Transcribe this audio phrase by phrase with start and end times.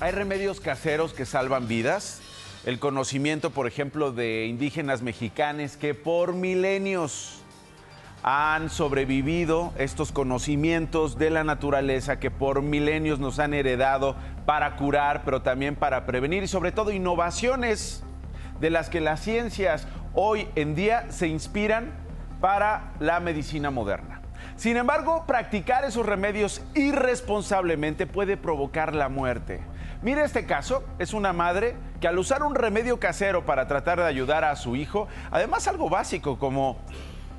[0.00, 2.22] Hay remedios caseros que salvan vidas.
[2.64, 7.42] El conocimiento, por ejemplo, de indígenas mexicanos que por milenios
[8.22, 14.16] han sobrevivido estos conocimientos de la naturaleza que por milenios nos han heredado
[14.46, 18.02] para curar, pero también para prevenir y sobre todo innovaciones
[18.58, 21.92] de las que las ciencias hoy en día se inspiran
[22.40, 24.22] para la medicina moderna.
[24.56, 29.60] Sin embargo, practicar esos remedios irresponsablemente puede provocar la muerte.
[30.02, 34.06] Mire este caso, es una madre que al usar un remedio casero para tratar de
[34.06, 36.78] ayudar a su hijo, además algo básico como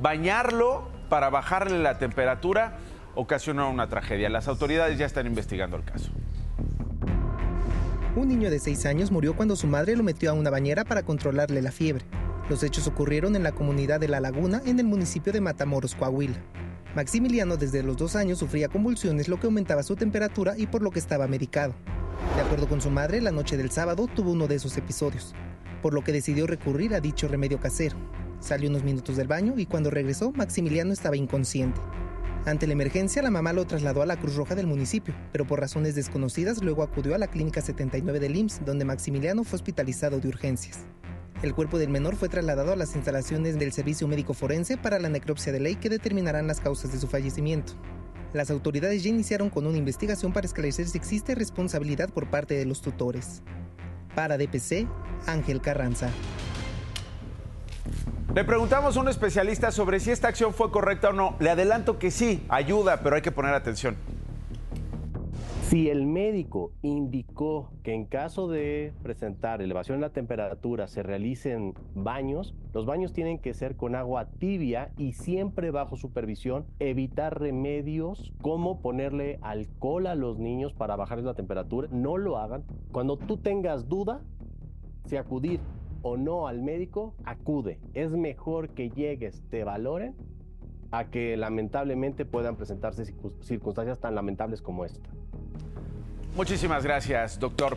[0.00, 2.78] bañarlo para bajarle la temperatura,
[3.14, 4.28] ocasionó una tragedia.
[4.28, 6.10] Las autoridades ya están investigando el caso.
[8.14, 11.02] Un niño de 6 años murió cuando su madre lo metió a una bañera para
[11.02, 12.06] controlarle la fiebre.
[12.48, 16.40] Los hechos ocurrieron en la comunidad de La Laguna, en el municipio de Matamoros, Coahuila.
[16.94, 20.92] Maximiliano desde los dos años sufría convulsiones, lo que aumentaba su temperatura y por lo
[20.92, 21.74] que estaba medicado.
[22.36, 25.34] De acuerdo con su madre, la noche del sábado tuvo uno de esos episodios,
[25.82, 27.96] por lo que decidió recurrir a dicho remedio casero.
[28.38, 31.80] Salió unos minutos del baño y cuando regresó, Maximiliano estaba inconsciente.
[32.44, 35.58] Ante la emergencia, la mamá lo trasladó a la Cruz Roja del municipio, pero por
[35.58, 40.28] razones desconocidas luego acudió a la Clínica 79 del IMSS, donde Maximiliano fue hospitalizado de
[40.28, 40.86] urgencias.
[41.42, 45.10] El cuerpo del menor fue trasladado a las instalaciones del Servicio Médico Forense para la
[45.10, 47.74] necropsia de ley que determinarán las causas de su fallecimiento.
[48.32, 52.64] Las autoridades ya iniciaron con una investigación para esclarecer si existe responsabilidad por parte de
[52.64, 53.42] los tutores.
[54.14, 54.86] Para DPC,
[55.26, 56.08] Ángel Carranza.
[58.34, 61.36] Le preguntamos a un especialista sobre si esta acción fue correcta o no.
[61.38, 63.96] Le adelanto que sí, ayuda, pero hay que poner atención.
[65.68, 71.74] Si el médico indicó que en caso de presentar elevación en la temperatura se realicen
[71.92, 78.32] baños, los baños tienen que ser con agua tibia y siempre bajo supervisión, evitar remedios
[78.42, 82.62] como ponerle alcohol a los niños para bajar la temperatura, no lo hagan.
[82.92, 84.22] Cuando tú tengas duda,
[85.06, 85.58] si acudir
[86.02, 87.80] o no al médico, acude.
[87.92, 90.14] Es mejor que llegues, te valoren,
[90.90, 93.04] a que lamentablemente puedan presentarse
[93.40, 95.08] circunstancias tan lamentables como esta.
[96.36, 97.74] Muchísimas gracias, doctor.